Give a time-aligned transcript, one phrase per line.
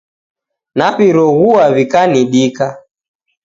[0.77, 2.65] Naw'iroghua w'ikanidika